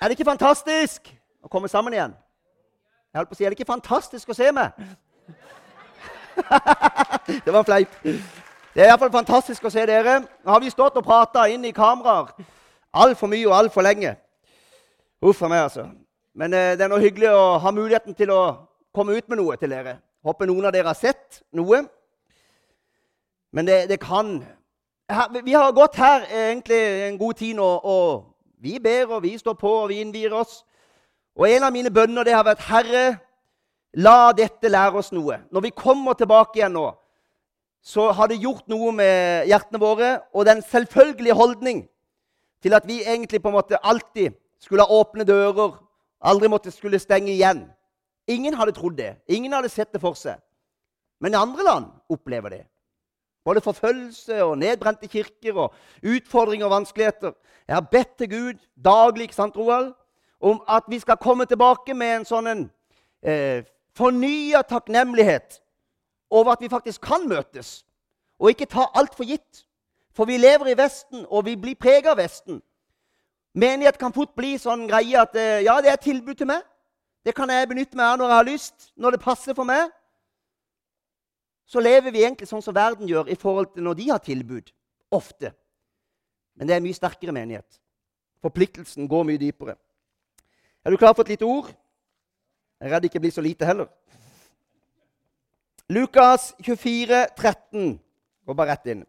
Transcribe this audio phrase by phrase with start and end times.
[0.00, 1.10] Er det ikke fantastisk
[1.44, 2.14] å komme sammen igjen?
[3.12, 4.70] Jeg holdt på å si, Er det ikke fantastisk å se meg?
[7.44, 7.98] det var en fleip.
[8.72, 10.22] Det er iallfall fantastisk å se dere.
[10.24, 12.32] Nå har vi stått og prata inn i kameraer
[12.96, 14.14] altfor mye og altfor lenge.
[15.20, 15.84] Uff a meg, altså.
[16.34, 18.40] Men eh, det er noe hyggelig å ha muligheten til å
[18.94, 19.98] komme ut med noe til dere.
[20.24, 21.82] Håper noen av dere har sett noe.
[23.52, 24.38] Men det, det kan
[25.42, 26.78] Vi har gått her egentlig
[27.08, 28.29] en god tid nå, og
[28.60, 30.60] vi ber og vi står på og vi innvier oss.
[31.38, 33.04] Og en av mine bønner det har vært Herre,
[33.96, 35.40] la dette lære oss noe.
[35.50, 36.90] Når vi kommer tilbake igjen nå,
[37.80, 41.86] så har det gjort noe med hjertene våre og den selvfølgelige holdning
[42.60, 45.78] til at vi egentlig på en måte alltid skulle ha åpne dører,
[46.20, 47.64] aldri måtte skulle stenge igjen.
[48.28, 49.14] Ingen hadde trodd det.
[49.32, 50.36] Ingen hadde sett det for seg.
[51.20, 52.62] Men i andre land opplever det.
[53.50, 55.72] Både forfølgelse og nedbrente kirker og
[56.06, 57.32] utfordringer og vanskeligheter.
[57.68, 59.92] Jeg har bedt til Gud daglig sant, Roald,
[60.40, 62.62] om at vi skal komme tilbake med en sånn en,
[63.22, 63.64] eh,
[63.98, 65.58] fornya takknemlighet
[66.30, 67.84] over at vi faktisk kan møtes,
[68.38, 69.66] og ikke ta alt for gitt.
[70.14, 72.62] For vi lever i Vesten, og vi blir preget av Vesten.
[73.54, 76.62] Menighet kan fort bli sånn greie at eh, ja, det er et tilbud til meg.
[77.26, 79.90] Det kan jeg benytte meg av når jeg har lyst, når det passer for meg.
[81.70, 84.72] Så lever vi egentlig sånn som verden gjør i forhold til når de har tilbud.
[85.14, 85.52] Ofte.
[86.58, 87.78] Men det er en mye sterkere menighet.
[88.42, 89.76] Forpliktelsen går mye dypere.
[90.82, 91.70] Er du klar for et lite ord?
[92.80, 93.86] Jeg er redd det ikke blir så lite heller.
[95.90, 97.94] Lukas 24, 13.
[98.46, 99.06] Går bare rett inn.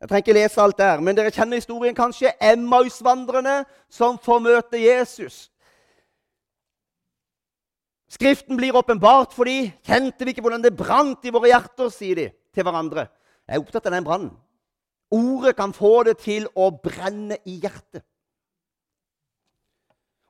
[0.00, 2.32] Jeg trenger ikke lese alt der, men dere kjenner historien kanskje.
[2.40, 5.51] Emmausvandrerne som får møte Jesus.
[8.12, 9.70] Skriften blir åpenbart for de.
[9.86, 13.06] Kjente vi ikke hvordan det brant i våre hjerter, sier de til hverandre.
[13.48, 14.32] Jeg er opptatt av den brannen.
[15.12, 18.04] Ordet kan få det til å brenne i hjertet.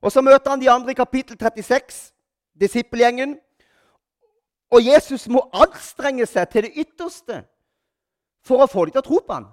[0.02, 2.12] Og Så møter han de andre i kapittel 36,
[2.58, 3.36] disippelgjengen.
[4.72, 7.42] Og Jesus må anstrenge seg til det ytterste
[8.42, 9.50] for å få dem til å tro på ham.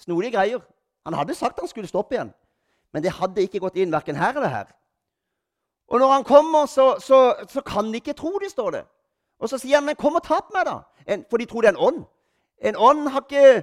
[0.00, 0.62] Snodige greier.
[1.04, 2.32] Han hadde sagt han skulle stoppe igjen,
[2.92, 4.68] men det hadde ikke gått inn verken her eller her.
[5.90, 8.84] Og når han kommer, så, så, så kan de ikke tro det, står det.
[9.40, 10.78] Og så sier han, 'Men kom og ta på meg', da.
[11.06, 12.04] En, for de tror det er en ånd.
[12.62, 13.62] En ånd har ikke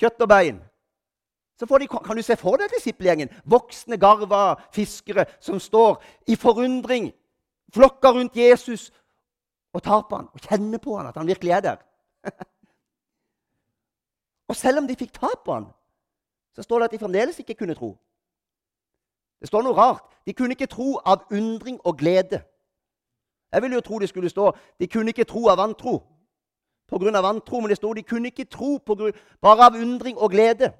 [0.00, 0.60] kjøtt og bein.
[1.58, 3.30] Så de, kan du se for deg disippelgjengen.
[3.44, 7.12] Voksne, garva fiskere som står i forundring,
[7.74, 8.90] flokker rundt Jesus
[9.72, 11.76] og tar på han og kjenner på han, at han virkelig er der.
[14.48, 15.70] Og selv om de fikk ta på han,
[16.54, 17.94] så står det at de fremdeles ikke kunne tro.
[19.40, 20.04] Det står noe rart.
[20.26, 22.42] De kunne ikke tro av undring og glede.
[23.52, 26.02] Jeg ville jo tro det skulle stå de kunne ikke tro av vantro.
[26.88, 29.12] På grunn av vantro, men det sto de kunne ikke tro grunn,
[29.42, 30.72] bare av undring og glede.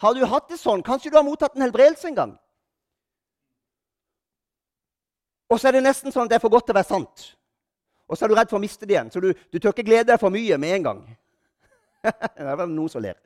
[0.00, 0.82] Har du hatt det sånn?
[0.82, 2.32] Kanskje du har mottatt en helbredelse en gang?
[5.50, 7.24] Og så er det nesten sånn at det er for godt til å være sant.
[8.10, 9.86] Og så er du redd for å miste det igjen, så du, du tør ikke
[9.86, 11.00] glede deg for mye med en gang.
[12.02, 13.18] det er vel noen som ler.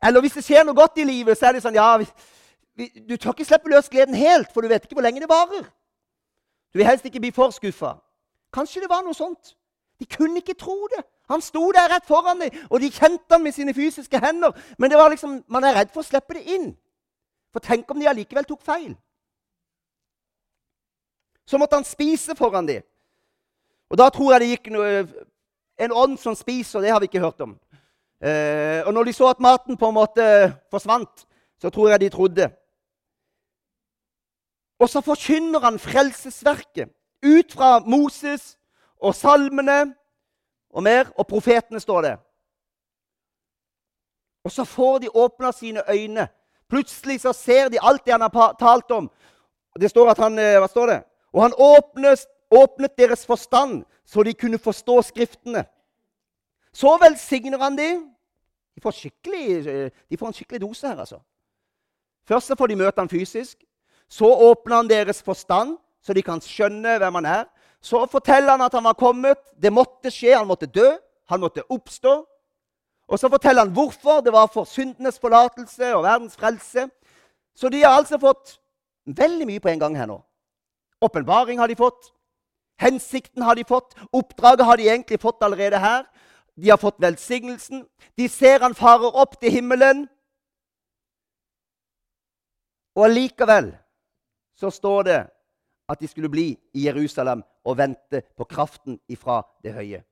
[0.00, 1.90] Eller hvis det skjer noe godt i livet, så er det sånn ja,
[2.76, 5.64] Du tør ikke slippe løs gleden helt, for du vet ikke hvor lenge det varer.
[6.72, 7.94] Du vil helst ikke bli for skuffa.
[8.52, 9.54] Kanskje det var noe sånt.
[10.00, 11.04] De kunne ikke tro det.
[11.30, 14.52] Han sto der rett foran dem, og de kjente ham med sine fysiske hender.
[14.78, 16.74] Men det var liksom, man er redd for å slippe det inn.
[17.52, 18.92] For tenk om de allikevel tok feil.
[21.46, 22.84] Så måtte han spise foran dem.
[23.90, 24.92] Og da tror jeg det gikk noe
[25.78, 27.56] en ånd som spiser, det har vi ikke hørt om.
[28.20, 30.24] Eh, og når de så at maten på en måte
[30.72, 31.26] forsvant,
[31.60, 32.48] så tror jeg de trodde.
[34.78, 36.88] Og så forkynner han frelsesverket
[37.24, 38.58] ut fra Moses
[39.00, 39.94] og salmene
[40.70, 42.16] og mer, og profetene står det.
[44.44, 46.28] Og så får de åpna sine øyne.
[46.68, 49.10] Plutselig så ser de alt det han har talt om.
[49.80, 51.02] Det står at han, eh, hva står det?
[51.32, 55.64] Og han åpnet, åpnet deres forstand, så de kunne forstå Skriftene.
[56.72, 58.10] Så velsigner han dem.
[58.74, 61.20] De får, eh, de får en skikkelig dose her, altså.
[62.28, 63.64] Først så får de møte han fysisk.
[64.08, 67.44] Så åpner han deres forstand, så de kan skjønne hvem han er.
[67.82, 69.38] Så forteller han at han var kommet.
[69.58, 70.36] Det måtte skje.
[70.36, 70.96] Han måtte dø.
[71.30, 72.14] Han måtte oppstå.
[73.06, 74.20] Og så forteller han hvorfor.
[74.20, 76.88] Det var for syndenes forlatelse og verdens frelse.
[77.56, 78.58] Så de har altså fått
[79.06, 80.20] veldig mye på en gang her nå.
[81.02, 82.12] Åpenbaring har de fått.
[82.80, 83.94] Hensikten har de fått.
[84.12, 86.04] Oppdraget har de egentlig fått allerede her.
[86.56, 87.86] De har fått velsignelsen.
[88.18, 90.06] De ser han farer opp til himmelen.
[92.96, 93.74] Og allikevel
[94.56, 95.20] så står det
[95.88, 100.02] at de skulle bli i Jerusalem og vente på kraften ifra det høye.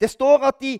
[0.00, 0.78] Det står at de,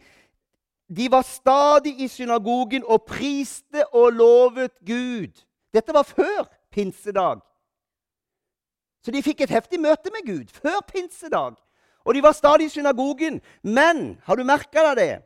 [0.97, 5.45] de var stadig i synagogen og priste og lovet Gud.
[5.75, 7.41] Dette var før pinsedag.
[9.05, 11.57] Så de fikk et heftig møte med Gud før pinsedag.
[12.05, 13.41] Og de var stadig i synagogen.
[13.63, 15.23] Men har du merka deg det?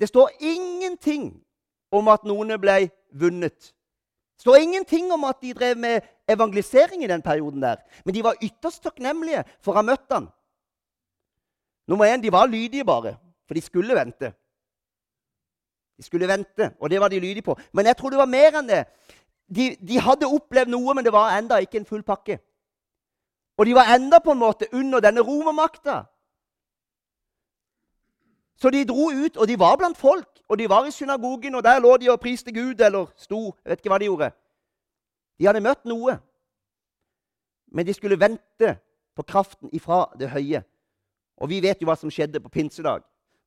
[0.00, 1.32] Det står ingenting
[1.92, 3.74] om at noen ble vunnet.
[4.36, 7.76] Det står ingenting om at de drev med evangelisering i den perioden der.
[8.04, 10.30] Men de var ytterst takknemlige for å ha møtt han.
[11.88, 13.16] Nummer én, de var lydige bare,
[13.46, 14.32] for de skulle vente.
[15.98, 17.58] De skulle vente, og det var de lydige på.
[17.72, 18.84] Men jeg tror det var mer enn det.
[19.50, 22.38] De, de hadde opplevd noe, men det var enda ikke en full pakke.
[23.58, 26.04] Og de var enda på en måte under denne romermakta.
[28.60, 31.64] Så de dro ut, og de var blant folk, og de var i synagogen, og
[31.64, 33.54] der lå de og priste Gud, eller sto.
[33.64, 34.30] Jeg vet ikke hva de gjorde.
[35.38, 36.18] De hadde møtt noe,
[37.72, 38.74] men de skulle vente
[39.16, 40.60] på kraften ifra det høye.
[41.40, 43.00] Og vi vet jo hva som skjedde på pinsedag.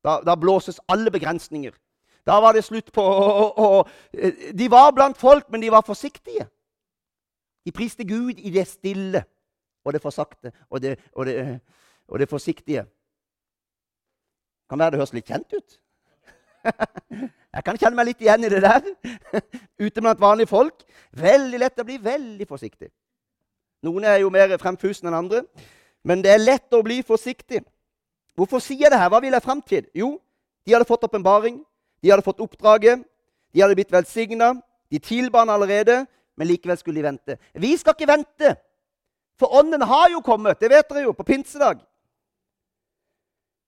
[0.04, 1.76] Da, da blåses alle begrensninger.
[2.26, 5.86] Da var det slutt på å, å, å, De var blant folk, men de var
[5.86, 6.48] forsiktige.
[7.64, 9.24] De priste Gud i det stille
[9.84, 11.38] og det forsakte og det, og det,
[12.08, 12.88] og det forsiktige.
[14.74, 15.76] Kan være det høres litt kjent ut.
[17.54, 18.88] Jeg kan kjenne meg litt igjen i det der.
[19.86, 20.80] Ute blant vanlige folk.
[21.14, 22.90] Veldig lett å bli veldig forsiktig.
[23.86, 25.44] Noen er jo mer fremfusende enn andre.
[26.02, 27.62] Men det er lett å bli forsiktig.
[28.34, 29.12] Hvorfor sier jeg det her?
[29.14, 29.86] Hva vil jeg fram til?
[29.94, 30.10] Jo,
[30.66, 31.62] de hadde fått åpenbaring.
[32.02, 33.06] De hadde fått oppdraget.
[33.54, 34.56] De hadde blitt velsigna.
[34.90, 36.00] De tilba han allerede,
[36.34, 37.38] men likevel skulle de vente.
[37.62, 38.56] Vi skal ikke vente,
[39.38, 40.58] for ånden har jo kommet.
[40.58, 41.86] Det vet dere jo, på pinsedag.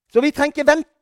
[0.10, 0.95] Så vi trenger ikke vente.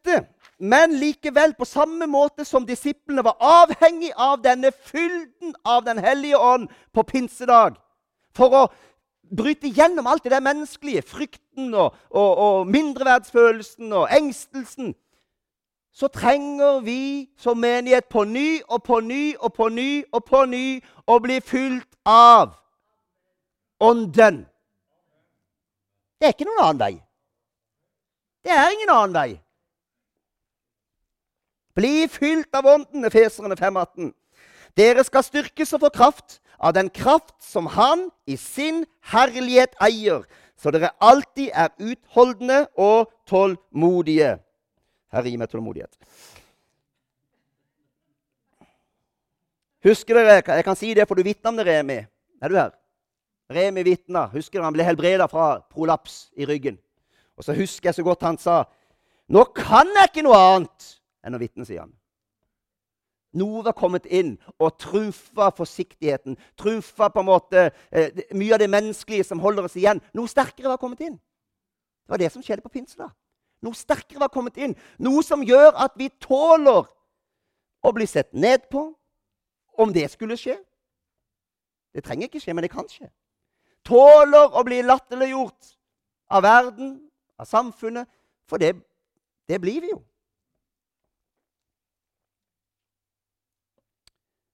[0.60, 6.38] Men likevel, på samme måte som disiplene var avhengig av denne fylden av Den hellige
[6.38, 7.76] ånd på pinsedag
[8.34, 8.64] for å
[9.38, 14.94] bryte gjennom alt det der menneskelige, frykten og, og, og mindreverdsfølelsen og engstelsen,
[15.94, 20.46] så trenger vi som menighet på ny og på ny og på ny og på
[20.50, 20.66] ny
[21.06, 22.56] å bli fylt av
[23.84, 24.46] Ånden.
[26.18, 26.94] Det er ikke noen annen vei.
[28.48, 29.43] Det er ingen annen vei.
[31.74, 34.12] Bli fylt av Ånden, Efeserne 5,18.
[34.78, 40.24] Dere skal styrkes og få kraft av den kraft som Han i sin herlighet eier,
[40.58, 44.38] så dere alltid er utholdende og tålmodige.
[45.14, 45.98] Herre, gi meg tålmodighet.
[49.84, 52.06] Husker dere, Jeg kan si det, for du vitna om det, Remi.
[52.42, 52.72] Er du her?
[53.50, 54.28] Remi vitna.
[54.32, 56.78] Husker dere, Han ble helbreda fra prolaps i ryggen.
[57.38, 58.64] Og så husker jeg så godt han sa
[59.28, 61.94] Nå kan jeg ikke noe annet enn å vitne, sier han.
[63.34, 66.38] Noe var kommet inn og trumfa forsiktigheten.
[66.60, 70.02] Trumfa på en måte eh, mye av det menneskelige som holder oss igjen.
[70.14, 71.16] Noe sterkere var kommet inn.
[71.18, 73.10] Det var det som skjedde på pinsedag.
[73.66, 74.76] Noe sterkere var kommet inn.
[75.02, 76.86] Noe som gjør at vi tåler
[77.84, 78.92] å bli sett ned på.
[79.74, 80.60] Om det skulle skje.
[81.94, 83.08] Det trenger ikke skje, men det kan skje.
[83.82, 85.74] Tåler å bli latterliggjort
[86.30, 86.92] av verden,
[87.42, 88.06] av samfunnet.
[88.46, 88.76] For det,
[89.50, 90.04] det blir vi jo.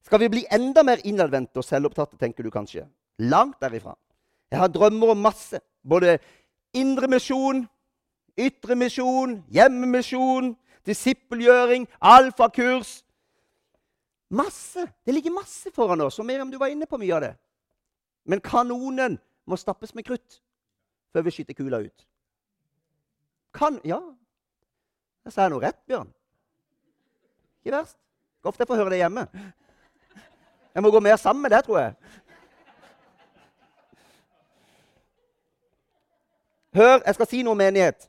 [0.09, 2.87] Skal vi bli enda mer innadvendte og selvopptatte, tenker du kanskje?
[3.21, 3.91] Langt derifra.
[4.49, 5.59] Jeg har drømmer om masse.
[5.85, 6.15] Både
[6.73, 7.59] indremisjon,
[8.33, 10.55] ytremisjon, hjemmemisjon,
[10.89, 13.03] disippelgjøring, alfakurs.
[14.33, 14.87] Masse.
[15.05, 16.17] Det ligger masse foran oss.
[16.17, 17.31] Og Miriam, du var inne på mye av det.
[18.25, 20.41] Men kanonen må stappes med krutt
[21.13, 22.07] før vi skyter kula ut.
[23.53, 24.01] Kan Ja.
[25.25, 26.09] Jeg sa noe rett, Bjørn.
[27.61, 27.97] Ikke verst.
[28.41, 29.29] Ofte jeg får høre det hjemme.
[30.79, 31.93] Jeg må gå mer sammen med det, tror jeg.
[36.73, 38.05] Hør, jeg skal si noe om menighet.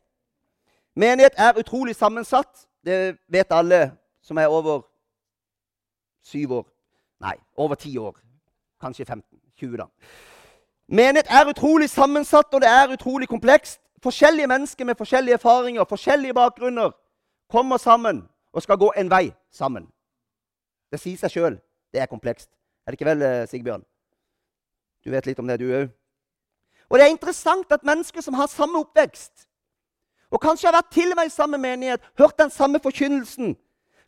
[0.94, 2.68] Menighet er utrolig sammensatt.
[2.86, 3.80] Det vet alle
[4.22, 4.84] som er over
[6.22, 6.68] syv år.
[7.20, 8.14] Nei, over ti år.
[8.80, 9.40] Kanskje 15.
[9.58, 9.88] 20, da.
[10.86, 13.80] Menighet er utrolig sammensatt, og det er utrolig komplekst.
[14.02, 16.90] Forskjellige mennesker med forskjellige erfaringer, forskjellige bakgrunner,
[17.50, 19.90] kommer sammen og skal gå en vei sammen.
[20.92, 21.60] Det sier seg sjøl.
[21.92, 22.59] Det er komplekst.
[22.90, 23.84] Er det ikke vel, eh, Sigbjørn?
[25.04, 25.90] Du vet litt om det, du òg.
[26.90, 29.46] Og det er interessant at mennesker som har samme oppvekst,
[30.30, 33.54] og kanskje har vært til og med i samme menighet, hørt den samme forkynnelsen,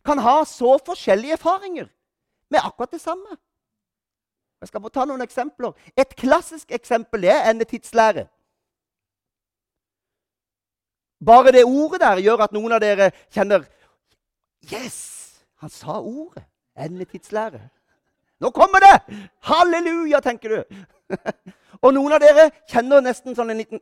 [0.03, 1.87] kan ha så forskjellige erfaringer
[2.51, 3.37] med akkurat det samme.
[4.59, 5.71] Jeg skal ta noen eksempler.
[5.97, 8.27] Et klassisk eksempel er endetidslære.
[11.25, 13.63] Bare det ordet der gjør at noen av dere kjenner
[14.73, 15.39] Yes!
[15.55, 16.43] Han sa ordet.
[16.75, 17.69] Endetidslære.
[18.43, 19.23] Nå kommer det!
[19.47, 20.81] Halleluja, tenker du.
[21.83, 23.81] Og noen av dere kjenner nesten sånn en liten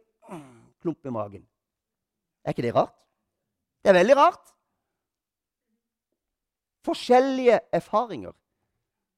[0.81, 1.43] klump i magen.
[2.45, 2.93] Er ikke det rart?
[3.81, 4.47] Det er veldig rart.
[6.81, 8.31] forskjellige erfaringer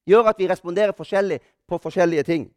[0.06, 2.50] gjør at vi responderer forskjellig på forskjellige ting.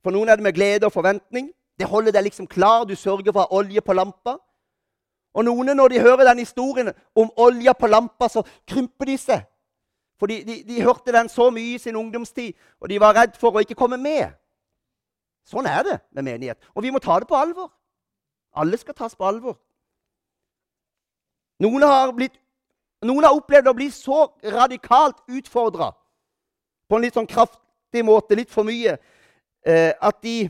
[0.00, 1.50] For noen er det med glede og forventning.
[1.76, 2.86] Det holder deg liksom klar.
[2.88, 4.38] Du sørger for å ha olje på lampa.
[5.36, 9.44] Og noen, når de hører den historien om olja på lampa, så krymper de seg.
[10.18, 13.36] For de, de, de, hørte den så mye i sin ungdomstid, og de var redd
[13.38, 14.34] for å ikke komme med.
[15.46, 16.58] Sånn er det med menighet.
[16.74, 17.70] Og vi må ta det på alvor.
[18.58, 19.56] Alle skal tas på alvor.
[21.62, 22.34] Noen har, blitt,
[23.06, 25.92] noen har opplevd å bli så radikalt utfordra
[26.88, 28.94] på en litt sånn kraftig måte, litt for mye,
[29.66, 30.48] eh, at de,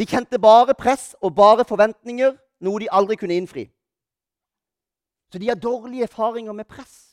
[0.00, 2.34] de kjente bare press og bare forventninger,
[2.64, 3.68] noe de aldri kunne innfri.
[5.32, 7.07] Så de har dårlige erfaringer med press.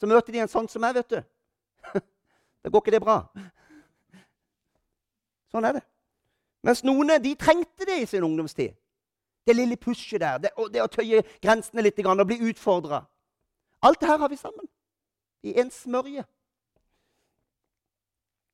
[0.00, 1.20] Så møter de en sånn som meg, vet du.
[2.66, 3.20] Da går ikke det bra.
[5.54, 5.82] Sånn er det.
[6.66, 8.74] Mens noen de trengte det i sin ungdomstid.
[9.46, 13.04] Det lille pushet der, det, det å tøye grensene litt og bli utfordra.
[13.86, 14.66] Alt det her har vi sammen
[15.46, 16.24] i en smørje.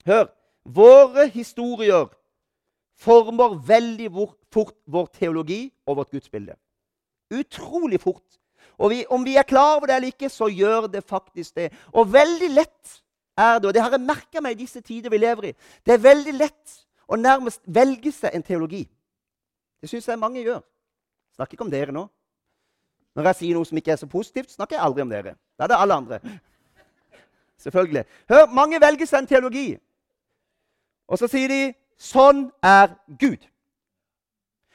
[0.05, 0.29] Hør.
[0.63, 2.11] Våre historier
[2.95, 4.11] former veldig
[4.53, 6.55] fort vår teologi og vårt gudsbilde.
[7.33, 8.39] Utrolig fort.
[8.79, 11.71] Og vi, om vi er klar over det eller ikke, så gjør det faktisk det.
[11.93, 12.99] Og veldig lett
[13.39, 15.53] er det, og det har jeg merka meg i disse tider vi lever i,
[15.87, 18.85] det er veldig lett å nærmest velge seg en teologi.
[19.83, 20.61] Det syns jeg mange gjør.
[21.37, 22.07] Snakker ikke om dere nå.
[23.17, 25.35] Når jeg sier noe som ikke er så positivt, snakker jeg aldri om dere.
[25.59, 26.21] Da er det alle andre.
[27.65, 28.05] Selvfølgelig.
[28.31, 29.67] Hør, mange velger seg en teologi.
[31.09, 33.47] Og så sier de 'Sånn er Gud'.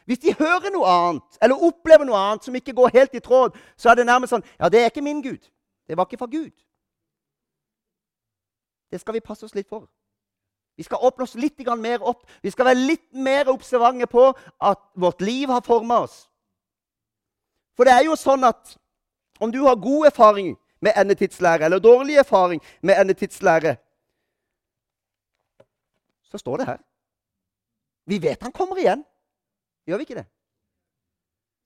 [0.07, 3.57] Hvis de hører noe annet eller opplever noe annet som ikke går helt i tråd,
[3.75, 5.51] så er det nærmest sånn 'Ja, det er ikke min Gud.
[5.87, 6.63] Det var ikke fra Gud.'
[8.91, 9.89] Det skal vi passe oss litt for.
[10.77, 12.23] Vi skal åpne oss litt mer opp.
[12.41, 16.29] Vi skal være litt mer observante på at vårt liv har forma oss.
[17.75, 18.77] For det er jo sånn at
[19.39, 23.75] om du har god erfaring med endetidslære eller dårlig erfaring med endetidslære,
[26.23, 26.79] så står det her.
[28.05, 29.03] Vi vet han kommer igjen.
[29.87, 30.27] Gjør vi ikke det?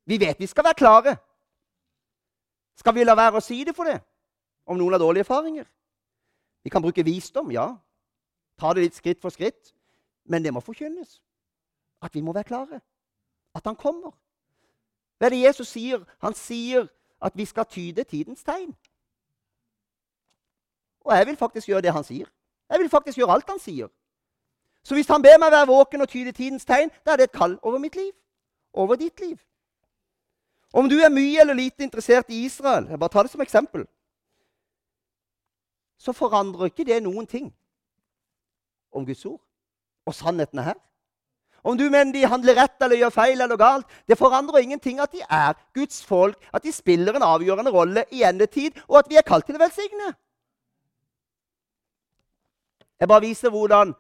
[0.06, 1.16] Vi vet vi skal være klare.
[2.78, 4.00] Skal vi la være å si det for det
[4.66, 5.66] om noen har dårlige erfaringer?
[6.64, 7.68] Vi kan bruke visdom, ja.
[8.62, 9.74] Ta det litt skritt for skritt.
[10.30, 11.18] Men det må forkynnes.
[12.02, 12.82] At vi må være klare.
[13.58, 14.14] At han kommer.
[15.18, 16.06] Hva er det Jesus sier?
[16.22, 16.88] Han sier
[17.22, 18.74] at vi skal tyde tidens tegn.
[21.02, 22.30] Og jeg vil faktisk gjøre det han sier.
[22.70, 23.90] Jeg vil faktisk gjøre alt han sier.
[24.84, 27.38] Så hvis han ber meg være våken og tyde tidens tegn, da er det et
[27.38, 28.12] kall over mitt liv.
[28.74, 29.38] Over ditt liv.
[30.74, 33.86] Om du er mye eller lite interessert i Israel, jeg bare tar det som eksempel,
[35.98, 37.52] så forandrer ikke det noen ting
[38.92, 39.42] om Guds ord
[40.06, 40.80] og sannheten er her.
[41.64, 45.12] Om du mener de handler rett eller gjør feil eller galt, det forandrer ingenting at
[45.12, 49.20] de er Guds folk, at de spiller en avgjørende rolle i endetid, og at vi
[49.20, 50.14] er kalt til å velsigne.
[53.00, 53.94] Jeg bare viser hvordan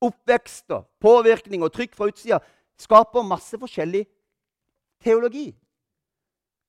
[0.00, 2.38] oppvekst og påvirkning og trykk fra utsida
[2.78, 4.04] skaper masse forskjellig
[5.02, 5.50] teologi.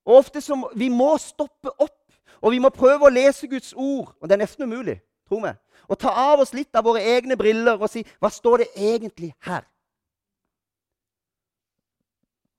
[0.06, 3.74] Og ofte så må, Vi må stoppe opp, og vi må prøve å lese Guds
[3.74, 4.16] ord.
[4.22, 5.60] Og det er nesten umulig, tro meg.
[5.88, 9.34] Og ta av oss litt av våre egne briller og si hva står det egentlig
[9.46, 9.66] her?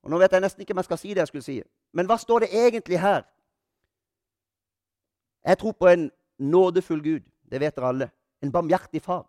[0.03, 1.59] Og Nå vet jeg nesten ikke om jeg skal si det jeg skulle si.
[1.93, 3.27] Men hva står det egentlig her?
[5.45, 7.27] Jeg tror på en nådefull Gud.
[7.51, 8.11] Det vet dere alle.
[8.43, 9.27] En barmhjertig far.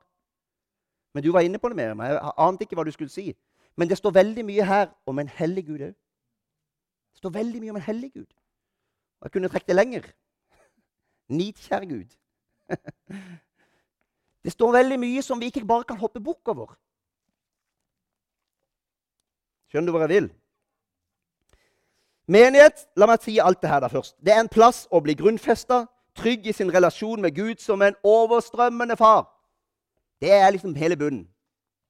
[1.13, 2.13] Men du var inne på det med meg.
[2.15, 3.33] Jeg ante ikke hva du skulle si.
[3.75, 5.93] Men det står veldig mye her om en hellig Gud òg.
[7.11, 8.27] Det står veldig mye om en hellig Gud.
[9.19, 10.11] Og jeg kunne trukket det lenger.
[11.39, 12.17] Nitkjær Gud.
[14.41, 16.71] Det står veldig mye som vi ikke bare kan hoppe bukk over.
[19.69, 20.29] Skjønner du hvor jeg vil?
[22.31, 24.15] Menighet la meg si alt det her da først.
[24.17, 25.83] Det er en plass å bli grunnfesta,
[26.17, 29.27] trygg i sin relasjon med Gud som en overstrømmende far.
[30.21, 31.27] Det er liksom hele bunnen.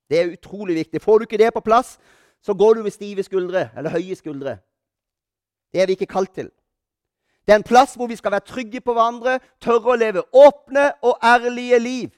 [0.09, 1.01] Det er utrolig viktig.
[1.01, 1.99] Får du ikke det på plass,
[2.41, 4.57] så går du med stive skuldre eller høye skuldre.
[5.73, 6.49] Det er vi ikke kalt til.
[7.45, 10.91] Det er en plass hvor vi skal være trygge på hverandre, tørre å leve åpne
[11.01, 12.09] og ærlige liv.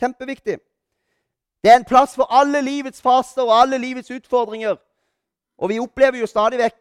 [0.00, 0.58] Kjempeviktig.
[1.64, 4.78] Det er en plass for alle livets faser og alle livets utfordringer.
[5.60, 6.78] Og vi opplever jo stadig vekk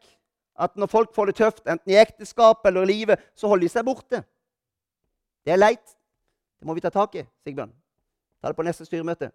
[0.59, 3.71] at når folk får det tøft, enten i ekteskap eller i livet, så holder de
[3.73, 4.23] seg borte.
[5.45, 5.95] Det er leit.
[6.59, 7.71] Det må vi ta tak i, Sigbjørn.
[8.41, 9.31] Ta det på neste styremøte.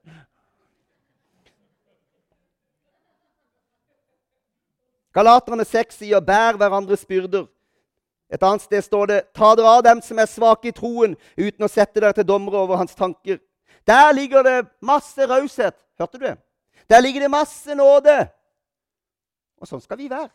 [5.14, 7.46] Galaterne 6 sier 'bær hverandres byrder'.
[8.30, 11.64] Et annet sted står det 'ta dere av dem som er svake i troen', uten
[11.64, 13.38] å sette dere til dommere over hans tanker.
[13.86, 15.74] Der ligger det masse raushet.
[15.98, 16.38] Hørte du det?
[16.90, 18.28] Der ligger det masse nåde.
[19.60, 20.30] Og sånn skal vi være.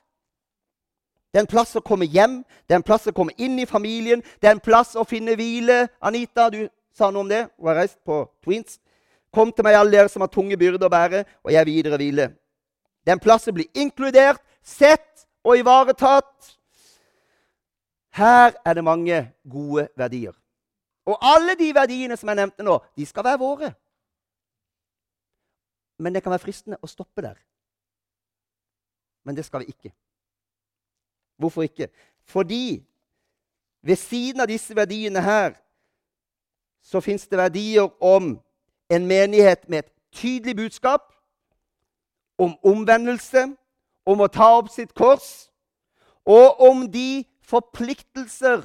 [1.34, 3.66] Det er en plass å komme hjem, det er en plass å komme inn i
[3.66, 4.24] familien.
[4.42, 5.90] Det er en plass å finne hvile.
[6.02, 7.46] Anita, du sa noe om det.
[7.58, 8.78] Hun har reist på Twins.
[9.34, 12.30] Kom til meg, alle dere som har tunge byrder å bære, og jeg videre hvile.
[13.06, 16.56] Det er en plass å bli inkludert, sett og ivaretatt.
[18.18, 20.34] Her er det mange gode verdier.
[21.10, 23.70] Og alle de verdiene som jeg nevnte nå, de skal være våre.
[26.00, 27.38] Men det kan være fristende å stoppe der.
[29.26, 29.92] Men det skal vi ikke.
[31.40, 31.90] Hvorfor ikke?
[32.26, 32.82] Fordi
[33.82, 35.56] ved siden av disse verdiene her
[36.84, 38.40] så fins det verdier om
[38.90, 41.02] en menighet med et tydelig budskap,
[42.38, 43.56] om omvendelse,
[44.06, 45.50] om å ta opp sitt kors,
[46.26, 48.62] og om de forpliktelser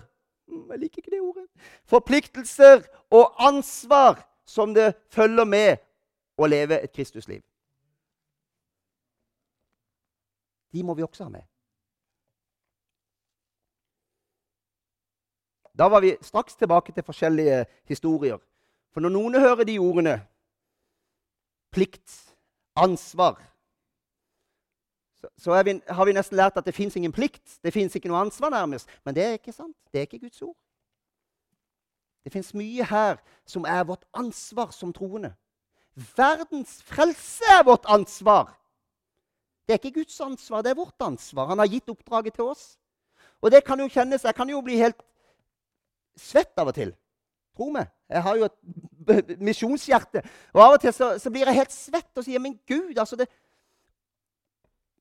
[0.48, 1.46] mm, Jeg liker ikke det ordet.
[1.84, 5.76] Forpliktelser og ansvar som det følger med
[6.38, 7.42] å leve et Kristusliv.
[10.72, 11.46] De må vi også ha med.
[15.78, 18.38] Da var vi straks tilbake til forskjellige historier.
[18.94, 20.20] For når noen hører de ordene
[21.74, 22.20] plikt,
[22.76, 23.38] ansvar
[25.24, 27.58] så, så vi, har vi nesten lært at det fins ingen plikt.
[27.62, 28.90] Det fins ikke noe ansvar, nærmest.
[29.04, 29.76] Men det er ikke sant.
[29.92, 30.56] Det er ikke Guds ord.
[32.24, 33.16] Det fins mye her
[33.46, 35.34] som er vårt ansvar som troende.
[36.16, 38.54] Verdens frelse er vårt ansvar.
[39.64, 41.48] Det er ikke Guds ansvar, det er vårt ansvar.
[41.52, 42.78] Han har gitt oppdraget til oss.
[43.40, 45.00] Og det kan jo kjennes, Jeg kan jo bli helt
[46.16, 46.94] svett av og til.
[47.56, 47.86] Tro meg.
[48.10, 50.22] Jeg har jo et misjonshjerte.
[50.52, 53.16] Og av og til så, så, blir jeg helt svett og sier, 'Men Gud' altså
[53.16, 53.28] det,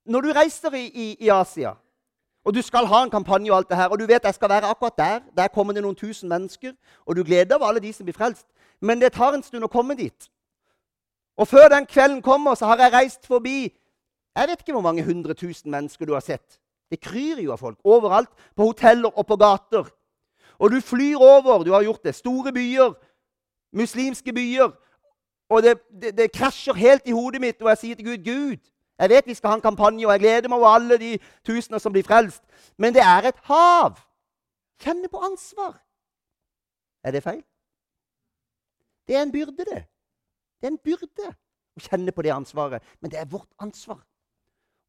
[0.06, 1.74] Når du reiser i, i, i, Asia,
[2.44, 4.50] og du skal ha en kampanje, og alt det her, og du vet jeg skal
[4.50, 6.74] være akkurat der Der kommer det noen tusen mennesker,
[7.06, 8.48] og du gleder over alle de som blir frelst.
[8.82, 10.30] Men det tar en stund å komme dit.
[11.38, 13.74] Og før den kvelden kommer, så har jeg reist forbi
[14.36, 16.60] Jeg vet ikke hvor mange hundre tusen mennesker du har sett.
[16.90, 19.88] Det kryr jo av folk overalt, på hoteller og på gater.
[20.60, 22.94] Og du flyr over, du har gjort det, store byer,
[23.74, 24.72] muslimske byer.
[25.50, 28.70] Og det, det, det krasjer helt i hodet mitt, og jeg sier til Gud Gud,
[29.00, 31.82] jeg vet vi skal ha en kampanje, og jeg gleder meg over alle de tusener
[31.82, 32.44] som blir frelst.
[32.78, 33.98] Men det er et hav.
[34.80, 35.80] Kjenne på ansvar.
[37.04, 37.42] Er det feil?
[39.08, 39.84] Det er en byrde, det.
[40.62, 41.34] Det er en byrde
[41.76, 42.86] å kjenne på det ansvaret.
[43.02, 44.00] Men det er vårt ansvar.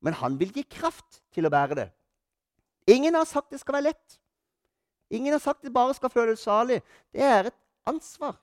[0.04, 1.88] Men han vil gi kraft til å bære det.
[2.92, 4.18] Ingen har sagt det skal være lett.
[5.10, 6.82] Ingen har sagt at de bare skal føle seg salig.
[7.12, 8.36] Det er et ansvar.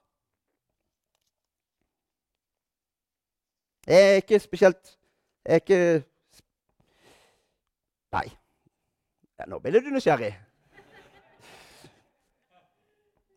[3.85, 4.97] Det er ikke spesielt
[5.41, 6.03] Det er ikke
[8.11, 8.27] Nei.
[9.39, 10.33] Ja, nå ble du nysgjerrig.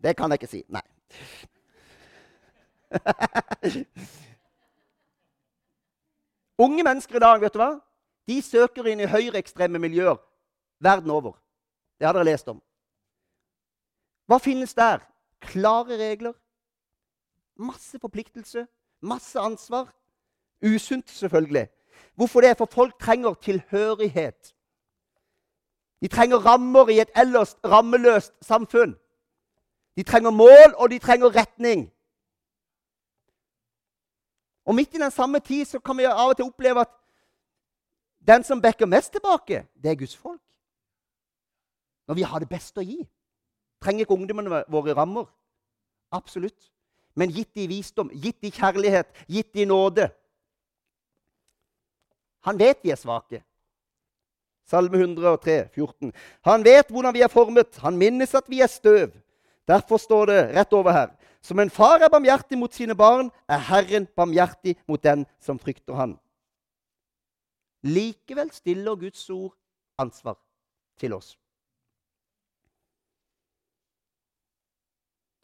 [0.03, 0.65] Det kan jeg ikke si.
[0.69, 0.83] Nei.
[6.59, 7.81] Unge mennesker i dag vet du hva?
[8.29, 10.19] De søker inn i høyreekstreme miljøer
[10.85, 11.33] verden over.
[11.99, 12.61] Det har dere lest om.
[14.27, 15.05] Hva finnes der?
[15.41, 16.33] Klare regler.
[17.57, 18.67] Masse forpliktelse,
[19.01, 19.93] masse ansvar.
[20.65, 21.69] Usunt, selvfølgelig.
[22.15, 22.57] Hvorfor det?
[22.59, 24.55] For folk trenger tilhørighet.
[26.01, 28.97] De trenger rammer i et ellers rammeløst samfunn.
[29.97, 31.91] De trenger mål, og de trenger retning.
[34.65, 36.93] Og midt i den samme tid så kan vi av og til oppleve at
[38.27, 40.41] den som bekker mest tilbake, det er Guds folk.
[42.09, 43.05] Når vi har det beste å gi.
[43.85, 45.27] Trenger ikke ungdommene våre rammer?
[46.15, 46.71] Absolutt.
[47.15, 50.09] Men gitt i visdom, gitt i kjærlighet, gitt i nåde.
[52.49, 53.43] Han vet vi er svake.
[54.65, 56.13] Salme 103, 14.
[56.49, 57.77] Han vet hvordan vi er formet.
[57.85, 59.13] Han minnes at vi er støv.
[59.69, 61.13] Derfor står det rett over her.
[61.45, 65.95] Som en far er barmhjertig mot sine barn, er Herren barmhjertig mot den som frykter
[65.95, 66.17] han.
[67.85, 69.53] Likevel stiller Guds ord
[70.01, 70.39] ansvar
[70.97, 71.35] til oss.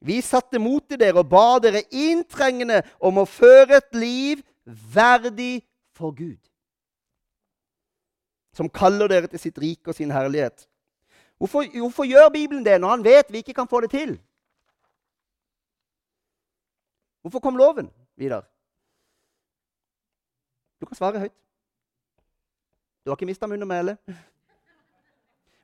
[0.00, 5.60] Vi satte mot til dere og ba dere inntrengende om å føre et liv verdig
[5.96, 6.40] for Gud.
[8.56, 10.64] Som kaller dere til sitt rike og sin herlighet.
[11.36, 14.16] Hvorfor, hvorfor gjør Bibelen det når han vet vi ikke kan få det til?
[17.20, 18.48] Hvorfor kom loven, Vidar?
[20.80, 21.36] Du kan svare høyt.
[23.04, 23.96] Du har ikke mista munnen med mæle.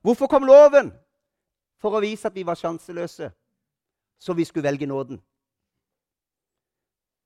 [0.05, 0.92] Hvorfor kom loven?
[1.81, 3.33] For å vise at vi var sjanseløse
[4.19, 5.23] så vi skulle velge nåden.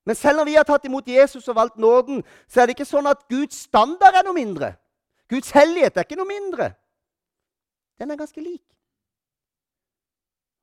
[0.05, 2.89] Men selv når vi har tatt imot Jesus og valgt nåden, så er det ikke
[2.89, 4.73] sånn at Guds standard er noe mindre.
[5.29, 6.71] Guds hellighet er ikke noe mindre.
[8.01, 8.63] Den er ganske lik.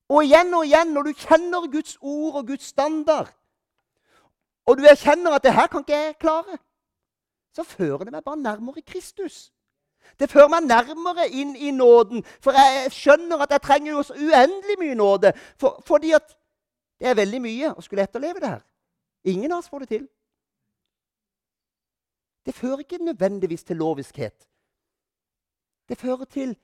[0.08, 3.30] Og igjen og igjen, når du kjenner Guds ord og Guds standard,
[4.66, 6.58] og du erkjenner at det her kan ikke jeg klare,
[7.54, 9.52] så fører det meg bare nærmere Kristus.
[10.18, 12.24] Det fører meg nærmere inn i nåden.
[12.42, 15.32] For jeg skjønner at jeg trenger jo så uendelig mye nåde.
[15.60, 16.34] For, fordi at
[16.98, 18.64] det er veldig mye å skulle etterleve det her.
[19.30, 20.08] Ingen av oss får det til.
[22.46, 24.48] Det fører ikke nødvendigvis til loviskhet.
[25.88, 26.56] Det fører til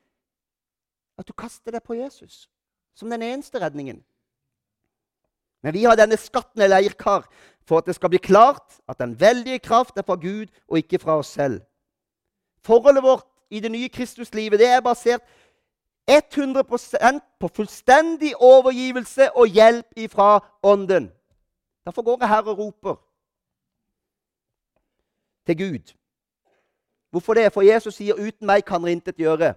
[1.18, 2.48] at du kaster deg på Jesus
[2.94, 4.02] som den eneste redningen.
[5.62, 7.24] Men vi har denne skatten i leirkar
[7.64, 10.98] for at det skal bli klart at den veldige kraft er fra Gud og ikke
[10.98, 11.62] fra oss selv.
[12.64, 15.22] Forholdet vårt i det nye Kristuslivet det er basert
[16.11, 21.12] 100% på fullstendig overgivelse og hjelp ifra Ånden.
[21.85, 22.94] Derfor går jeg her og roper
[25.46, 25.94] til Gud.
[27.11, 27.53] Hvorfor det?
[27.53, 29.55] For Jesus sier 'uten meg kan dere intet gjøre'.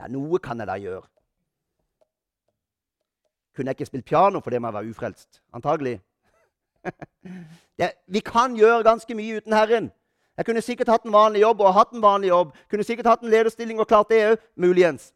[0.00, 1.02] Ja, noe kan jeg da gjøre.
[3.56, 5.42] Kunne jeg ikke spilt piano fordi jeg var ufrelst?
[5.52, 6.00] Antagelig.
[7.78, 9.92] Det, vi kan gjøre ganske mye uten Herren.
[10.36, 12.54] Jeg kunne sikkert hatt en vanlig jobb og hatt en vanlig jobb.
[12.70, 14.40] Kunne sikkert hatt en lederstilling og klart det òg.
[14.56, 15.12] Muligens.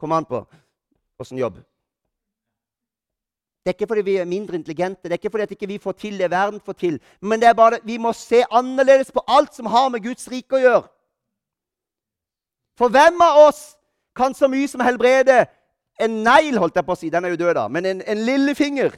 [0.00, 0.42] Kom an på
[1.18, 1.60] åssen jobb.
[3.66, 5.92] Det er ikke fordi vi er mindre intelligente, det er ikke fordi ikke vi får
[5.98, 7.00] til det verden får til.
[7.20, 10.54] Men det er bare vi må se annerledes på alt som har med Guds rike
[10.54, 10.84] å gjøre.
[12.78, 13.62] For hvem av oss
[14.16, 15.46] kan så mye som helbrede
[15.98, 18.22] en negl, holdt jeg på å si, den er jo død, da, men en, en
[18.28, 18.94] lillefinger?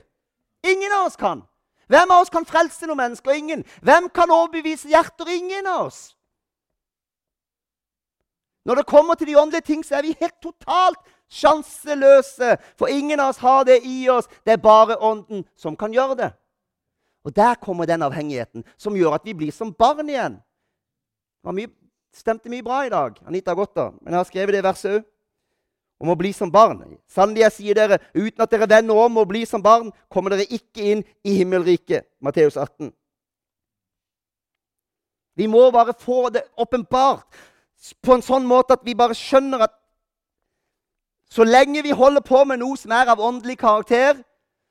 [0.67, 1.41] Ingen av oss kan.
[1.89, 3.33] Hvem av oss kan frelse noen mennesker?
[3.33, 3.65] Ingen.
[3.85, 5.31] Hvem kan overbevise hjerter?
[5.33, 6.01] Ingen av oss.
[8.69, 11.01] Når det kommer til de åndelige ting, så er vi helt totalt
[11.33, 12.59] sjanseløse.
[12.77, 14.29] For ingen av oss har det i oss.
[14.45, 16.31] Det er bare Ånden som kan gjøre det.
[17.25, 20.37] Og der kommer den avhengigheten som gjør at vi blir som barn igjen.
[21.45, 21.73] Det mye,
[22.13, 23.17] stemte mye bra i dag.
[23.27, 23.91] Anita har.
[24.03, 25.07] Men jeg har skrevet det verset òg
[25.99, 26.83] om å bli som barn.
[27.11, 30.47] Sannelig, jeg sier dere, uten at dere vender om og blir som barn, kommer dere
[30.47, 32.07] ikke inn i himmelriket.
[32.23, 32.93] Matteus 18.
[35.39, 37.27] Vi må bare få det åpenbart
[38.03, 39.75] på en sånn måte at vi bare skjønner at
[41.31, 44.17] så lenge vi holder på med noe som er av åndelig karakter,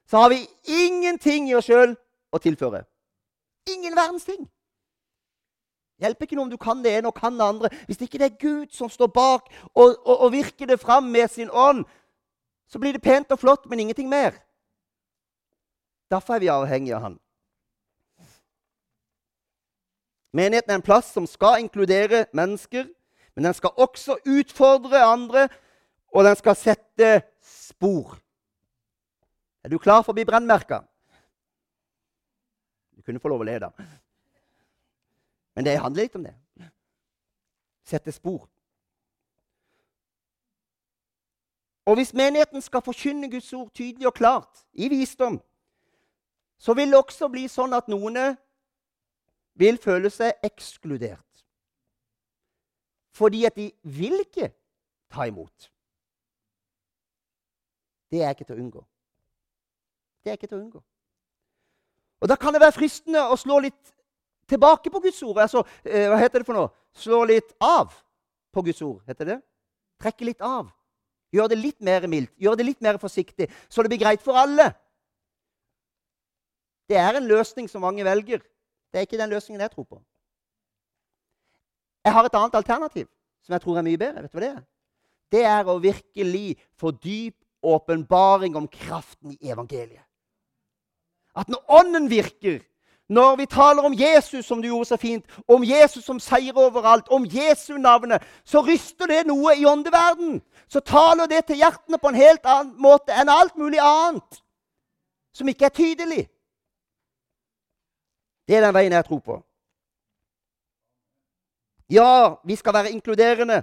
[0.09, 1.93] så har vi ingenting i oss sjøl
[2.33, 2.81] å tilføre.
[3.69, 4.47] Ingen verdens ting.
[5.97, 7.69] Hjelper ikke noe om du kan det ene og kan det andre.
[7.89, 11.27] Hvis ikke det er Gud som står bak og, og, og virker det fram med
[11.33, 11.85] sin ånd,
[12.67, 14.35] så blir det pent og flott, men ingenting mer.
[16.11, 17.17] Derfor er vi avhengige av Han.
[20.33, 22.85] Menigheten er en plass som skal inkludere mennesker,
[23.35, 25.47] men den skal også utfordre andre,
[26.13, 28.17] og den skal sette spor.
[29.63, 30.83] Er du klar for å bli brennmerka?
[32.95, 33.71] Du kunne få lov å le, da.
[35.57, 36.35] Men det handler litt om det.
[37.81, 38.43] Sette spor.
[41.85, 45.39] Og hvis menigheten skal forkynne Guds ord tydelig og klart, i visdom,
[46.57, 48.37] så vil det også bli sånn at noen
[49.57, 51.41] vil føle seg ekskludert.
[53.17, 54.51] Fordi at de vil ikke
[55.09, 55.71] ta imot.
[58.13, 58.87] Det er ikke til å unngå.
[60.21, 60.85] Det er ikke til å unngå.
[62.21, 63.96] Og Da kan det være fristende å slå litt
[64.49, 65.41] tilbake på Guds ord.
[65.43, 66.71] Altså, eh, hva heter det for noe?
[66.95, 67.93] Slå litt av
[68.53, 69.01] på Guds ord.
[69.07, 69.37] heter det?
[70.01, 70.69] Trekke litt av.
[71.33, 74.37] Gjør det litt mer mildt, gjør det litt mer forsiktig, så det blir greit for
[74.39, 74.71] alle.
[76.87, 78.39] Det er en løsning som mange velger.
[78.91, 79.99] Det er ikke den løsningen jeg tror på.
[82.07, 83.09] Jeg har et annet alternativ
[83.43, 84.23] som jeg tror er mye bedre.
[84.23, 84.63] Vet du hva Det er
[85.31, 90.05] Det er å virkelig få dyp åpenbaring om kraften i evangeliet.
[91.35, 92.61] At når Ånden virker,
[93.09, 97.07] når vi taler om Jesus, som du gjorde så fint, om Jesus som seier overalt,
[97.07, 100.41] om Jesu navnet, så ryster det noe i åndeverden.
[100.67, 104.41] Så taler det til hjertene på en helt annen måte enn alt mulig annet
[105.37, 106.23] som ikke er tydelig.
[108.47, 109.35] Det er den veien jeg tror på.
[111.93, 113.61] Ja, vi skal være inkluderende,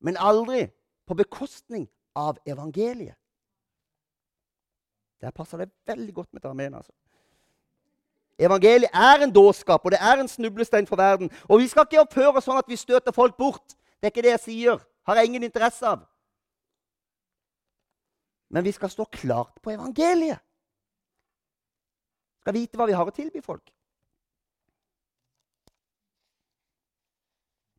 [0.00, 0.68] men aldri
[1.06, 3.16] på bekostning av evangeliet.
[5.20, 6.74] Der passer det veldig godt med Amen.
[6.74, 6.92] altså.
[8.40, 11.30] Evangeliet er en dårskap, og det er en snublestein for verden.
[11.44, 13.74] Og vi skal ikke oppføre oss sånn at vi støter folk bort.
[14.00, 14.78] Det er ikke det jeg sier.
[15.04, 16.06] Har jeg ingen interesse av.
[18.50, 20.40] Men vi skal stå klart på evangeliet.
[22.40, 23.68] Skal vite hva vi har å tilby folk.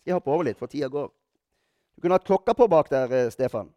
[0.05, 1.09] Jeg hopper over litt, for tida går.
[1.95, 3.69] Du kunne hatt klokka på bak der, eh, Stefan.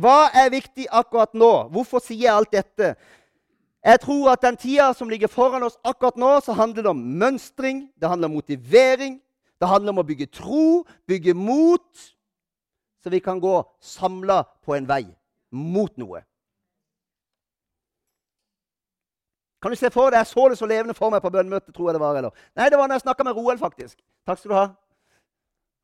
[0.00, 1.68] Hva er viktig akkurat nå?
[1.74, 2.94] Hvorfor sier jeg alt dette?
[3.84, 7.04] Jeg tror at den tida som ligger foran oss akkurat nå, så handler det om
[7.20, 9.20] mønstring, det handler om motivering,
[9.60, 12.08] det handler om å bygge tro, bygge mot,
[13.00, 15.04] så vi kan gå samla på en vei
[15.50, 16.20] mot noe.
[19.60, 21.74] Kan du se for deg, Jeg så det så levende for meg på bønnemøtet.
[21.74, 22.30] tror jeg det var, eller?
[22.56, 23.98] Nei, det var når jeg snakka med Roald, faktisk.
[24.26, 24.66] Takk skal du ha.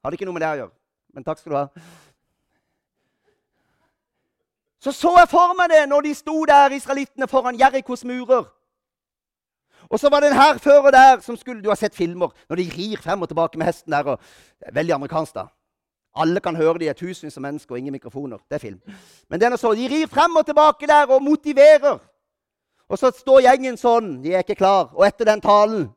[0.05, 0.73] Hadde ikke noe med det å gjøre,
[1.13, 1.67] men takk skal du ha.
[4.81, 8.45] Så så jeg for meg det når de sto der, israelittene, foran Jerikos murer.
[9.91, 12.71] Og så var det en hærfører der som skulle Du har sett filmer når de
[12.77, 14.05] rir frem og tilbake med hesten der.
[14.05, 14.19] og
[14.73, 15.47] Veldig amerikansk, da.
[16.17, 18.39] Alle kan høre de er tusenvis av mennesker og ingen mikrofoner.
[18.49, 18.81] Det er film.
[19.29, 21.99] Men det er så, de rir frem og tilbake der og motiverer.
[22.89, 24.23] Og så står gjengen sånn.
[24.23, 24.91] De er ikke klar.
[24.95, 25.91] Og etter den talen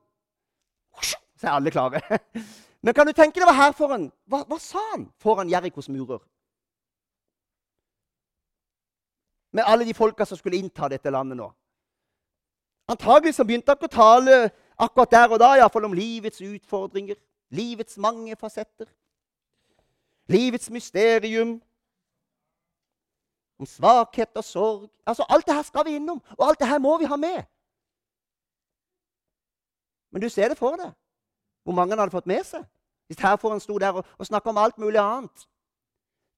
[1.40, 2.02] så er alle klare.
[2.84, 6.20] Men kan du tenke deg hva hærføreren hva, hva sa han foran Jerikos murer?
[9.52, 11.50] Med alle de folka som skulle innta dette landet nå.
[12.90, 14.38] Antagelig så begynte han ikke å tale
[14.80, 17.16] akkurat der og da i fall om livets utfordringer,
[17.50, 18.88] livets mange fasetter,
[20.30, 21.60] livets mysterium,
[23.60, 24.90] om svakhet og sorg.
[25.06, 27.44] Altså, Alt det her skal vi innom, og alt det her må vi ha med.
[30.12, 30.94] Men du ser det for deg,
[31.64, 32.64] hvor mange han hadde fått med seg.
[33.10, 35.46] Hvis hærføreren sto der og, og snakka om alt mulig annet.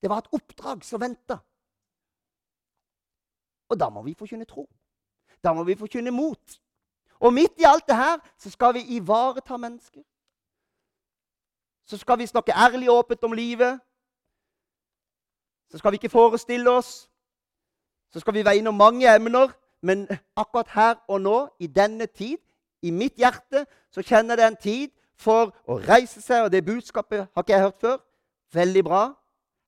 [0.02, 1.38] Det var et oppdrag som venta.
[3.72, 4.70] Og da må vi forkynne tro.
[5.44, 6.60] Da må vi forkynne mot.
[7.20, 10.02] Og midt i alt det her så skal vi ivareta mennesker.
[11.86, 13.80] Så skal vi snakke ærlig og åpent om livet.
[15.72, 17.10] Så skal vi ikke forestille oss.
[18.12, 19.48] Så skal vi veie innom mange emner.
[19.82, 22.38] Men akkurat her og nå, i denne tid,
[22.82, 26.44] i mitt hjerte, så kjenner det en tid for å reise seg.
[26.44, 27.98] Og det budskapet har ikke jeg hørt før.
[28.54, 29.04] Veldig bra.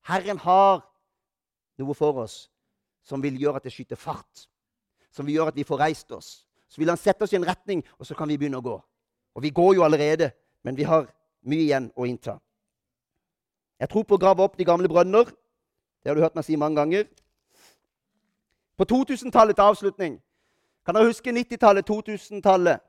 [0.03, 0.83] Herren har
[1.79, 2.52] noe for oss
[3.03, 4.47] som vil gjøre at det skyter fart
[5.13, 6.31] som vil gjøre at vi får reist oss.
[6.67, 8.75] Så vil han sette oss i en retning, og så kan vi begynne å gå.
[9.37, 10.31] Og vi går jo allerede,
[10.65, 11.05] men vi har
[11.45, 12.39] mye igjen å innta.
[13.79, 15.29] Jeg tror på å grave opp de gamle brønner.
[16.01, 17.05] Det har du hørt meg si mange ganger.
[18.77, 20.17] På 2000-tallets avslutning
[20.83, 22.81] Kan dere huske 90-tallet, 2000-tallet?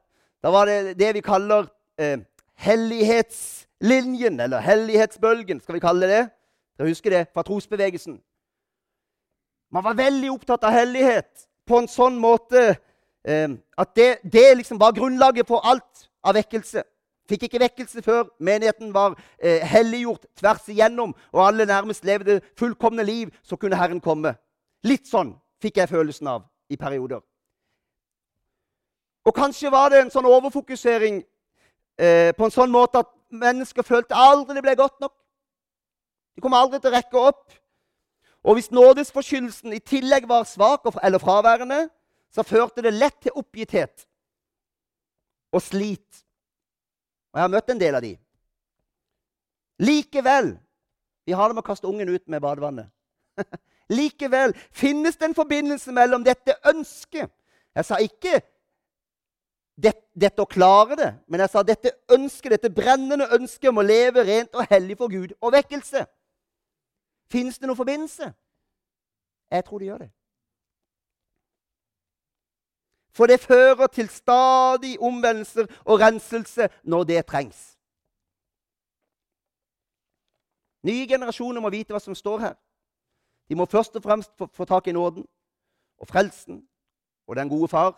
[0.43, 1.69] Da var det det vi kaller
[2.01, 2.25] eh,
[2.59, 6.25] hellighetslinjen, eller hellighetsbølgen, skal vi kalle det.
[6.75, 8.17] Dere husker det fra trosbevegelsen.
[9.75, 12.61] Man var veldig opptatt av hellighet på en sånn måte
[13.27, 16.85] eh, at det, det, liksom var grunnlaget for alt av vekkelse.
[17.27, 23.03] Fikk ikke vekkelse før menigheten var eh, helliggjort tvers igjennom, og alle nærmest levde fullkomne
[23.03, 24.37] liv, så kunne Herren komme.
[24.87, 25.33] Litt sånn
[25.65, 27.25] fikk jeg følelsen av i perioder.
[29.27, 31.19] Og kanskje var det en sånn overfokusering
[31.99, 35.17] eh, på en sånn måte at mennesker følte aldri det ble godt nok.
[36.37, 37.64] De kom aldri til å rekke opp.
[38.45, 41.89] Og hvis nådesforkynnelsen i tillegg var svak eller fraværende,
[42.31, 44.07] så førte det lett til oppgitthet
[45.55, 46.25] og slit.
[47.33, 48.17] Og jeg har møtt en del av de.
[49.83, 50.59] Likevel
[51.25, 52.91] Vi har det med å kaste ungen ut med badevannet.
[53.97, 57.33] Likevel finnes det en forbindelse mellom dette ønsket
[57.75, 58.43] Jeg sa ikke
[59.75, 63.87] det, dette å klare det, men jeg sa dette ønsket, dette brennende ønsket om å
[63.87, 66.05] leve rent og hellig for Gud og vekkelse.
[67.35, 68.29] Fins det noen forbindelse?
[69.51, 70.11] Jeg tror det gjør det.
[73.15, 77.79] For det fører til stadig omvendelser og renselse når det trengs.
[80.83, 82.55] Nye generasjoner må vite hva som står her.
[83.49, 85.27] De må først og fremst få, få tak i nåden
[85.99, 86.61] og frelsen
[87.27, 87.95] og den gode far.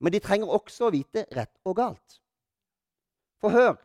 [0.00, 2.18] Men de trenger også å vite rett og galt.
[3.40, 3.76] For hør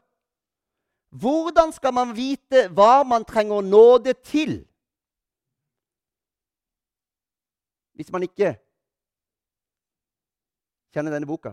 [1.10, 4.67] hvordan skal man vite hva man trenger nåde til?
[7.93, 8.58] Hvis man ikke
[10.93, 11.50] kjenner denne boka.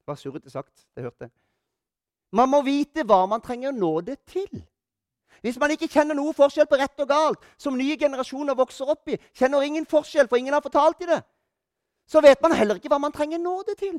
[0.00, 0.86] Det var surrete sagt.
[0.94, 1.30] det hørte jeg.
[2.32, 4.64] Man må vite hva man trenger nåde til.
[5.40, 9.08] Hvis man ikke kjenner noe forskjell på rett og galt, som nye generasjoner vokser opp
[9.08, 11.20] i, kjenner ingen forskjell, for ingen har fortalt i det,
[12.06, 13.96] så vet man heller ikke hva man trenger nåde til.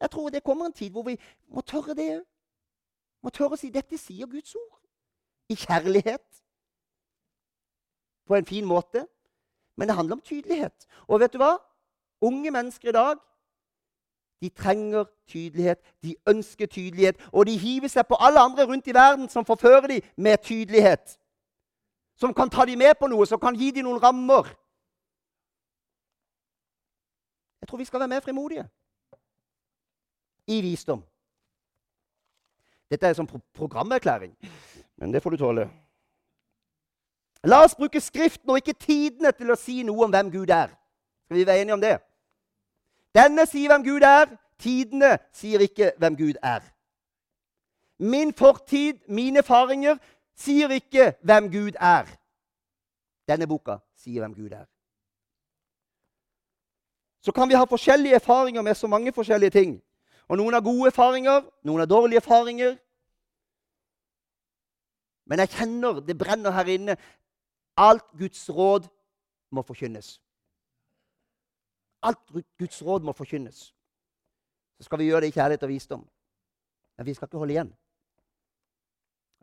[0.00, 1.16] Jeg tror det kommer en tid hvor vi
[1.48, 2.26] må tørre det òg.
[3.22, 4.76] Må tørre å si dette sier Guds ord.
[5.50, 6.26] I kjærlighet.
[8.26, 9.06] På en fin måte.
[9.76, 10.86] Men det handler om tydelighet.
[11.08, 11.56] Og vet du hva?
[12.22, 13.18] Unge mennesker i dag
[14.40, 18.94] de trenger tydelighet, de ønsker tydelighet, og de hiver seg på alle andre rundt i
[18.94, 21.18] verden som forfører dem med tydelighet.
[22.14, 24.46] Som kan ta dem med på noe, som kan gi dem noen rammer.
[27.60, 28.68] Jeg tror vi skal være mer frimodige
[30.48, 31.02] i visdom.
[32.88, 34.32] Dette er en sånn programerklæring,
[34.96, 35.68] men det får du tåle.
[37.46, 40.72] La oss bruke Skriften og ikke tidene til å si noe om hvem Gud er.
[41.28, 41.98] Skal vi være enige om det?
[43.14, 44.32] Denne sier hvem Gud er.
[44.58, 46.64] Tidene sier ikke hvem Gud er.
[47.98, 49.98] Min fortid, mine erfaringer,
[50.38, 52.10] sier ikke hvem Gud er.
[53.28, 54.66] Denne boka sier hvem Gud er.
[57.22, 59.78] Så kan vi ha forskjellige erfaringer med så mange forskjellige ting.
[60.28, 62.76] Og noen har gode erfaringer, noen har dårlige erfaringer.
[65.28, 66.96] Men jeg kjenner det brenner her inne.
[67.76, 68.88] Alt Guds råd
[69.52, 70.18] må forkynnes.
[72.02, 72.20] Alt
[72.60, 73.68] Guds råd må forkynnes.
[74.78, 76.08] Så skal vi gjøre det i kjærlighet og visdom.
[76.96, 77.72] Men vi skal ikke holde igjen.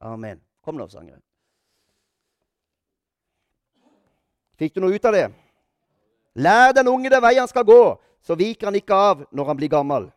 [0.02, 0.42] Amen.
[0.64, 1.22] Kom nå, sangere.
[4.56, 5.26] Fikk du noe ut av det?
[6.36, 7.82] Lær den unge den vei han skal gå,
[8.24, 10.10] så viker han ikke av når han blir gammel.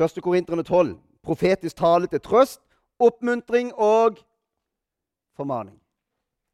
[0.00, 0.98] Første Korinterne 12.
[1.22, 2.60] Profetisk tale til trøst,
[2.98, 4.16] oppmuntring og
[5.36, 5.76] formaning.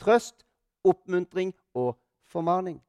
[0.00, 0.42] Trøst,
[0.84, 1.92] oppmuntring og
[2.26, 2.82] formaning.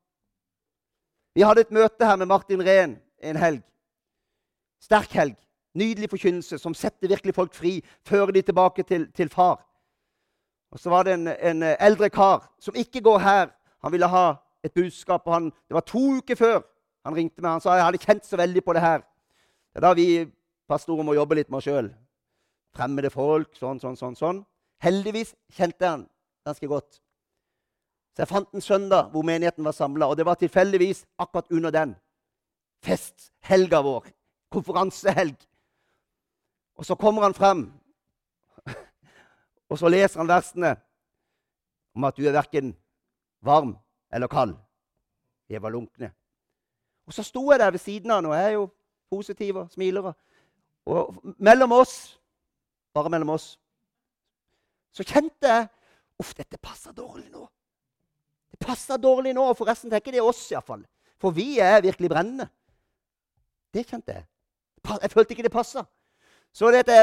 [1.36, 3.62] Vi hadde et møte her med Martin Rehn en helg.
[4.82, 5.36] Sterk helg.
[5.78, 9.62] Nydelig forkynnelse som setter virkelig folk fri, fører de tilbake til, til far.
[10.72, 13.54] Og Så var det en, en, eldre kar som ikke går her.
[13.86, 15.22] Han ville ha et budskap.
[15.26, 16.60] og han, Det var to uker før
[17.06, 17.52] han ringte meg.
[17.52, 18.98] Han sa jeg hadde kjent så veldig på det her.
[18.98, 20.37] Det er da vi
[20.68, 21.90] pastorer må jobbe litt med oss sjøl.
[22.76, 24.16] Fremmede folk, sånn, sånn, sånn.
[24.20, 24.44] sånn.
[24.84, 26.06] Heldigvis kjente jeg han
[26.46, 27.00] ganske godt.
[28.16, 31.74] Så jeg fant en søndag hvor menigheten var samla, og det var tilfeldigvis akkurat under
[31.74, 31.96] den.
[32.86, 34.12] Festhelga vår.
[34.54, 35.38] Konferansehelg.
[36.78, 37.66] Og så kommer han frem,
[39.70, 40.76] og så leser han versene
[41.98, 42.76] om at du er verken
[43.42, 43.76] varm
[44.14, 44.56] eller kald.
[45.50, 46.12] Jeg var lunkne.
[47.08, 48.70] Og så sto jeg der ved siden av han, og jeg er jo
[49.10, 50.12] positiv og smiler.
[50.12, 50.16] Og
[51.38, 51.96] mellom oss,
[52.96, 53.56] bare mellom oss,
[54.96, 55.68] så kjente jeg
[56.18, 57.44] Uff, dette passer dårlig nå.
[58.50, 59.44] Det passer dårlig nå.
[59.52, 60.82] Og forresten tenker det er oss, iallfall.
[61.22, 62.48] For vi er virkelig brennende.
[63.70, 64.26] Det kjente jeg.
[65.04, 65.84] Jeg følte ikke det passa.
[66.58, 66.96] Så dette,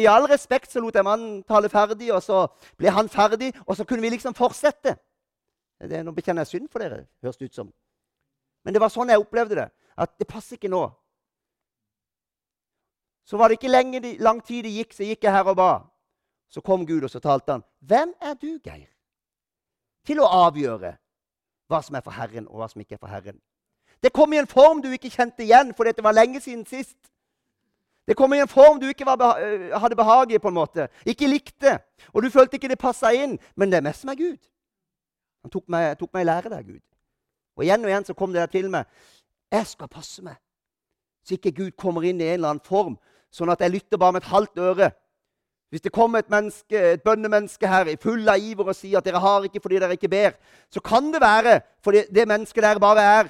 [0.00, 2.46] I all respekt så lot jeg mannen tale ferdig, og så
[2.80, 4.94] ble han ferdig, og så kunne vi liksom fortsette.
[5.78, 7.68] Det, nå bekjenner jeg synd for dere, høres det ut som.
[8.64, 9.68] Men det var sånn jeg opplevde det.
[9.98, 10.86] At det passer ikke nå.
[13.28, 15.72] Så var det ikke lenge, lang tid det gikk, så gikk jeg her og ba.
[16.48, 17.64] Så kom Gud, og så talte han.
[17.84, 18.88] Hvem er du, Geir,
[20.08, 20.94] til å avgjøre
[21.68, 23.36] hva som er for Herren, og hva som ikke er for Herren?
[24.00, 26.96] Det kom i en form du ikke kjente igjen, for dette var lenge siden sist.
[28.08, 30.88] Det kom i en form du ikke beha øh, hadde behag i, på en måte.
[31.04, 31.74] Ikke likte.
[32.14, 33.36] Og du følte ikke det passa inn.
[33.56, 34.38] Men det er mest som er Gud.
[35.44, 36.80] Han tok meg, tok meg i lære der, Gud.
[37.58, 38.88] Og igjen og igjen så kom det der til meg.
[39.52, 40.36] Jeg skal passe meg,
[41.24, 42.98] så ikke Gud kommer inn i en eller annen form,
[43.34, 44.90] sånn at jeg lytter bare med et halvt øre
[45.68, 49.20] hvis det kommer et, menneske, et bønnemenneske her full av iver og sier at dere
[49.20, 50.38] har ikke fordi dere ikke ber,
[50.72, 53.28] så kan det være fordi det mennesket der bare er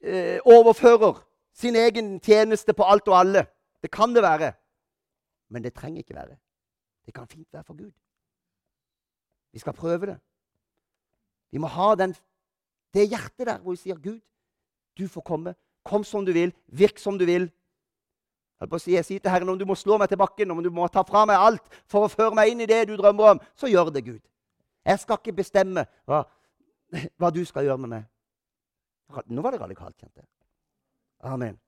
[0.00, 1.18] eh, overfører
[1.54, 3.46] sin egen tjeneste på alt og alle.
[3.82, 4.52] Det kan det være.
[5.50, 6.36] Men det trenger ikke være.
[7.06, 7.90] Det kan fint være for Gud.
[9.52, 10.18] Vi skal prøve det.
[11.50, 12.14] Vi må ha den,
[12.94, 14.20] det hjertet der hvor vi sier, 'Gud,
[14.98, 15.54] du får komme.
[15.84, 16.54] Kom som du vil.
[16.66, 17.50] Virk som du vil.
[18.62, 21.02] Jeg sier til Herren om du må slå meg til bakken, om du må ta
[21.06, 23.90] fra meg alt for å føre meg inn i det du drømmer om, så gjør
[23.94, 24.20] det, Gud.
[24.86, 26.22] Jeg skal ikke bestemme hva,
[27.18, 28.08] hva du skal gjøre med meg.
[29.28, 30.28] Nå var det radikalt, kjente jeg.
[31.28, 31.58] Amen.